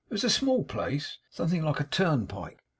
[0.09, 2.63] It was a small place something like a turnpike.